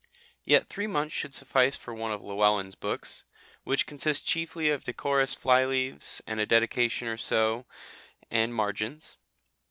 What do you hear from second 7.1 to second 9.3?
so, and margins.